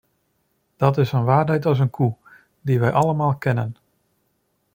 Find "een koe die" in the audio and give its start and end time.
1.79-2.79